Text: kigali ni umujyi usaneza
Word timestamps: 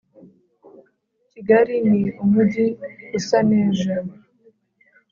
kigali 1.31 1.75
ni 1.89 2.01
umujyi 2.23 2.65
usaneza 3.17 3.93